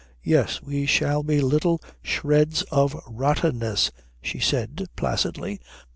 [0.23, 5.61] "Yes, we shall be little shreds of rottenness," she said placidly.